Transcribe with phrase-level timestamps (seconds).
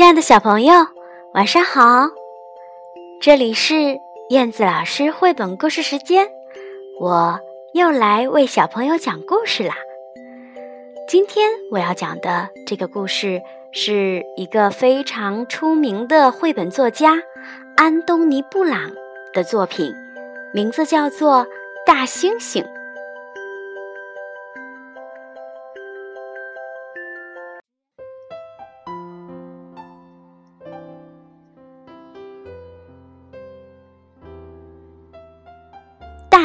[0.00, 0.72] 亲爱的小朋友，
[1.34, 2.08] 晚上好！
[3.20, 6.26] 这里是燕子老师绘本故事时间，
[6.98, 7.38] 我
[7.74, 9.74] 又来为小朋友讲故事啦。
[11.06, 13.42] 今天我要讲的这个故事
[13.72, 17.22] 是一个非常出名的绘本作家
[17.76, 18.92] 安东尼·布朗
[19.34, 19.92] 的作品，
[20.54, 21.44] 名字叫做
[21.86, 22.62] 《大猩猩》。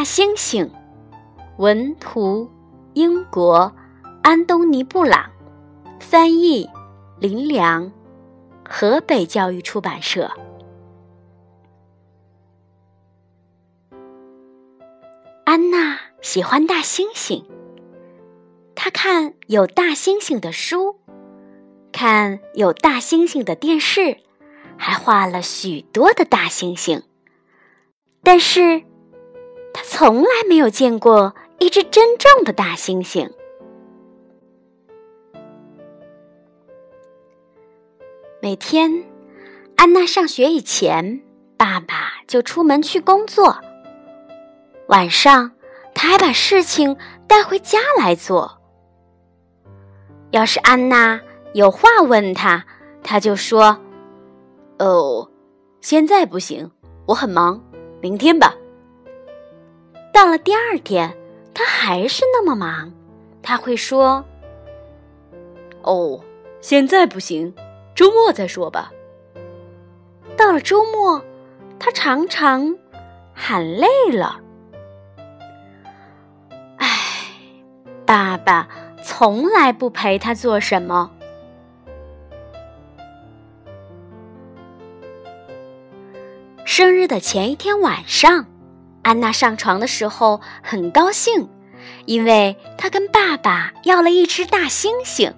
[0.05, 0.69] 猩猩，
[1.57, 2.47] 文图，
[2.93, 3.75] 英国，
[4.21, 5.31] 安东尼·布朗，
[5.99, 6.69] 翻译，
[7.19, 7.91] 林良，
[8.63, 10.31] 河北教育出版社。
[15.43, 17.43] 安娜喜欢大猩猩，
[18.75, 20.99] 她看有大猩猩的书，
[21.91, 24.19] 看有大猩猩的电视，
[24.77, 27.01] 还画了许多的大猩猩，
[28.21, 28.83] 但是。
[29.75, 33.29] 他从来没有见过一只真正的大猩猩。
[38.41, 39.03] 每天，
[39.75, 41.21] 安娜上学以前，
[41.57, 43.57] 爸爸就出门去工作。
[44.87, 45.51] 晚上，
[45.93, 46.95] 他还把事情
[47.27, 48.61] 带回家来做。
[50.31, 51.19] 要是安娜
[51.53, 52.65] 有话问他，
[53.03, 53.77] 他就说
[54.79, 55.29] ：“哦，
[55.81, 56.71] 现在不行，
[57.07, 57.61] 我很忙，
[57.99, 58.55] 明天吧。”
[60.15, 61.13] 到了第二天，
[61.53, 62.93] 他还是那么忙。
[63.43, 64.23] 他会说
[65.83, 66.21] ：“哦，
[66.61, 67.53] 现在不行，
[67.93, 68.93] 周末再说吧。”
[70.37, 71.21] 到了周末，
[71.77, 72.77] 他常常
[73.33, 74.39] 喊累了。
[76.77, 76.87] 唉，
[78.05, 78.69] 爸爸
[79.03, 81.11] 从来不陪他做什么。
[86.63, 88.45] 生日的前一天晚上。
[89.05, 91.47] 安娜上床的时候很高兴，
[92.07, 95.31] 因为她跟爸爸要了一只大猩猩。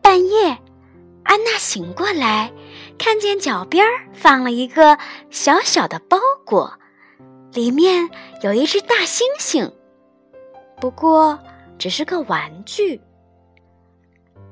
[0.00, 0.56] 半夜，
[1.22, 2.50] 安娜醒过来，
[2.98, 4.96] 看见脚边放了一个
[5.28, 6.78] 小小的包裹，
[7.52, 8.08] 里面
[8.42, 9.70] 有一只大猩猩，
[10.80, 11.38] 不过
[11.78, 12.98] 只是个玩具。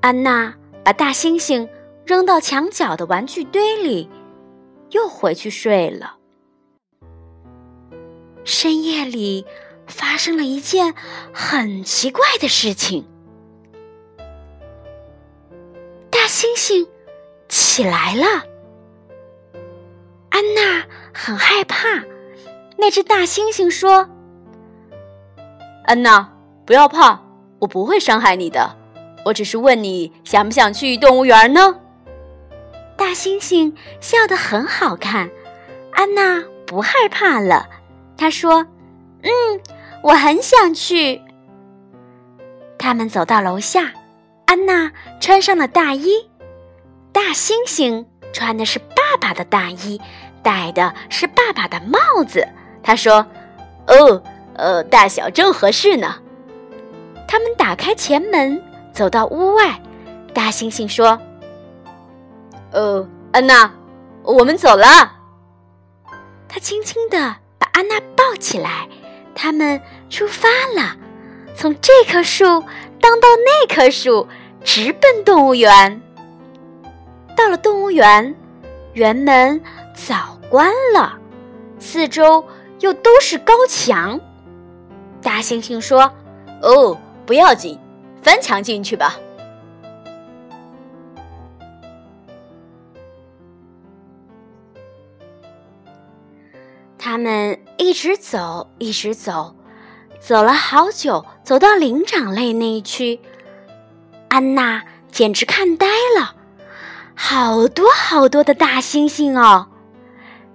[0.02, 0.54] 安娜
[0.84, 1.66] 把大猩猩
[2.04, 4.10] 扔到墙角的玩具堆里，
[4.90, 6.18] 又回去睡了。
[8.46, 9.44] 深夜里，
[9.88, 10.94] 发生了一件
[11.34, 13.04] 很奇怪的事情。
[16.08, 16.86] 大猩猩
[17.48, 18.44] 起来了，
[20.30, 22.04] 安娜很害怕。
[22.78, 24.08] 那只大猩猩说
[25.84, 26.32] ：“安娜，
[26.64, 27.20] 不要怕，
[27.58, 28.76] 我不会伤害你的。
[29.24, 31.80] 我只是问你想不想去动物园呢？”
[32.96, 35.30] 大猩猩笑得很好看，
[35.90, 37.68] 安娜不害怕了。
[38.16, 38.66] 他说
[39.22, 39.30] ：“嗯，
[40.02, 41.20] 我很想去。”
[42.78, 43.92] 他们走到楼下，
[44.46, 46.28] 安娜穿上了大衣，
[47.12, 50.00] 大猩猩穿的是爸爸的大衣，
[50.42, 52.46] 戴的是爸爸的帽子。
[52.82, 53.26] 他说
[53.88, 54.22] ：“哦，
[54.54, 56.16] 呃，大小正合适呢。”
[57.28, 58.62] 他们打开前门，
[58.92, 59.80] 走到屋外。
[60.32, 61.18] 大猩猩说
[62.70, 63.72] ：“呃，安娜，
[64.22, 64.86] 我们走了。”
[66.46, 67.36] 他轻轻的。
[67.76, 68.88] 安娜抱起来，
[69.34, 69.78] 他们
[70.08, 70.96] 出发了，
[71.54, 74.26] 从这棵树荡到那棵树，
[74.64, 76.00] 直奔动物园。
[77.36, 78.34] 到了动物园，
[78.94, 79.60] 园门
[79.94, 81.18] 早关了，
[81.78, 82.42] 四周
[82.80, 84.18] 又都是高墙。
[85.20, 86.10] 大猩猩说
[86.62, 87.78] ：“哦，不要紧，
[88.22, 89.18] 翻墙进去吧。”
[97.08, 99.54] 他们一直走，一直走，
[100.18, 103.20] 走了好久，走到灵长类那一区，
[104.26, 104.82] 安娜
[105.12, 105.86] 简直看呆
[106.18, 106.34] 了，
[107.14, 109.68] 好多好多的大猩猩哦！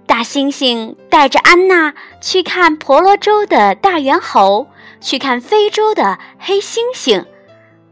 [0.06, 4.66] 大猩猩带着安娜去看婆罗洲的大猿猴，
[5.00, 7.24] 去看非洲的黑猩猩。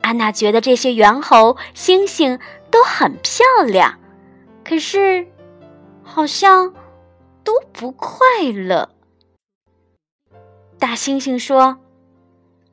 [0.02, 2.38] 安娜觉得这些猿猴、猩猩
[2.70, 3.98] 都很漂亮，
[4.62, 5.26] 可是，
[6.02, 6.74] 好像。
[7.44, 8.16] 都不快
[8.54, 8.90] 乐。
[10.78, 11.78] 大猩猩说：“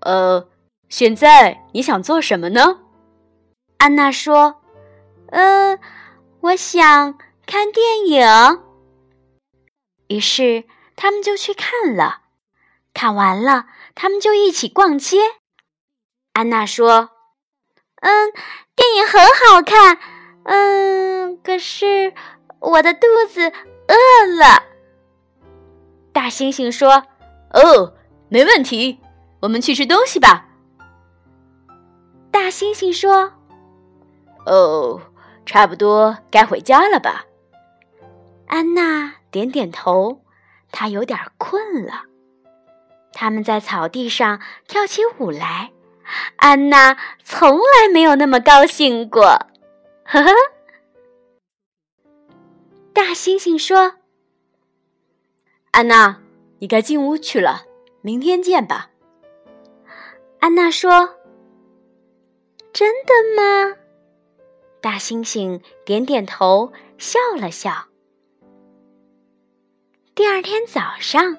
[0.01, 0.47] 呃，
[0.89, 2.81] 现在你想做什么呢？”
[3.77, 4.61] 安娜说
[5.31, 5.77] ：“呃，
[6.41, 8.63] 我想看电影。”
[10.07, 10.63] 于是
[10.95, 12.21] 他们就去看了。
[12.93, 15.17] 看完了，他们就一起逛街。
[16.33, 17.11] 安娜说
[18.01, 18.31] ：“嗯，
[18.75, 19.99] 电影很好看。
[20.45, 22.13] 嗯，可是
[22.59, 23.51] 我的肚子
[23.97, 24.63] 饿了。
[26.13, 27.03] 大猩猩说
[27.53, 27.93] ：“哦，
[28.29, 28.99] 没问题，
[29.41, 30.45] 我们去吃东西吧。”
[32.31, 33.33] 大猩猩说
[34.45, 35.01] ：“哦，
[35.45, 37.25] 差不多该回家了吧？”
[38.47, 40.21] 安娜点点头，
[40.71, 42.03] 她有点困了。
[43.13, 45.71] 他们在草地上跳起舞来，
[46.37, 49.23] 安娜从来没有那么高兴过。
[50.05, 50.31] 呵呵。
[52.97, 53.97] 大猩猩说
[55.69, 56.19] ：“安娜，
[56.57, 57.67] 你该进屋去了，
[58.01, 58.89] 明天见吧。”
[60.41, 61.19] 安娜说
[62.73, 63.77] ：“真的吗？”
[64.81, 67.85] 大猩猩点点头，笑了笑。
[70.15, 71.37] 第二天早上，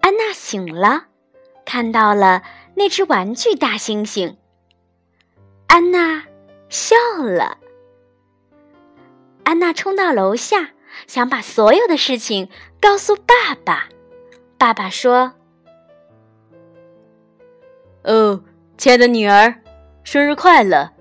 [0.00, 1.06] 安娜醒了，
[1.64, 2.42] 看到了
[2.74, 4.34] 那只玩具大猩猩。
[5.68, 6.24] 安娜
[6.68, 7.56] 笑了。
[9.44, 10.72] 安娜冲到楼下，
[11.06, 12.48] 想把所有的事情
[12.80, 13.88] 告诉爸爸。
[14.56, 15.34] 爸爸说
[18.04, 18.42] ：“哦，
[18.76, 19.62] 亲爱的女儿，
[20.02, 20.92] 生日快乐！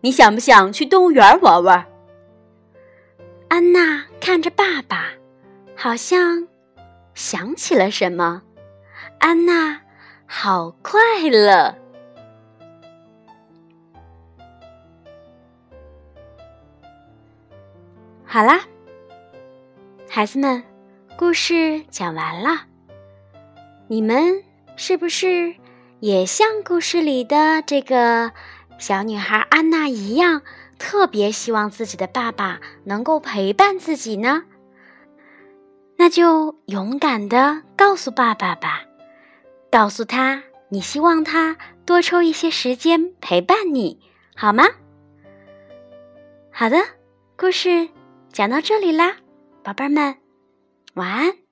[0.00, 1.86] 你想不想去动物园玩玩？”
[3.48, 5.12] 安娜看着爸爸。
[5.78, 6.48] 好像
[7.12, 8.40] 想起了什么，
[9.18, 9.82] 安娜
[10.24, 10.98] 好快
[11.30, 11.76] 乐。
[18.24, 18.62] 好啦，
[20.16, 20.62] 孩子们，
[21.18, 22.62] 故事讲完了。
[23.86, 24.42] 你们
[24.74, 25.54] 是不是
[26.00, 28.32] 也像故事里的这个
[28.78, 30.40] 小女孩安娜一样，
[30.78, 34.44] 特别希望自己的爸爸能够陪伴自己呢？
[35.98, 38.84] 那就勇敢的告诉爸爸吧，
[39.70, 44.00] 告诉他你希望他多抽一些时间陪伴你，
[44.34, 44.64] 好吗？
[46.50, 46.78] 好的，
[47.36, 47.90] 故事
[48.32, 49.16] 讲到这里啦，
[49.66, 50.16] 宝贝儿们，
[50.94, 51.45] 晚安。